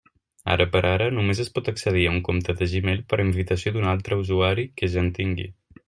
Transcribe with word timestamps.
Ara 0.53 0.65
per 0.75 0.79
ara, 0.91 1.09
només 1.17 1.41
es 1.43 1.51
pot 1.57 1.69
accedir 1.73 2.07
a 2.07 2.15
un 2.15 2.19
compte 2.29 2.57
de 2.63 2.71
Gmail 2.73 3.05
per 3.13 3.21
invitació 3.27 3.75
d'un 3.77 3.89
altre 3.97 4.21
usuari 4.27 4.69
que 4.81 4.95
ja 4.97 5.07
en 5.09 5.17
tingui. 5.21 5.51